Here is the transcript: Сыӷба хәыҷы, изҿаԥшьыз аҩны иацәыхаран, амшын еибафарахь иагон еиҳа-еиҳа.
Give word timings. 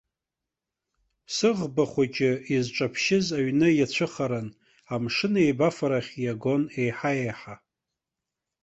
Сыӷба 1.35 1.83
хәыҷы, 1.91 2.31
изҿаԥшьыз 2.55 3.27
аҩны 3.37 3.67
иацәыхаран, 3.73 4.47
амшын 4.93 5.33
еибафарахь 5.43 6.11
иагон 6.23 6.63
еиҳа-еиҳа. 6.81 7.55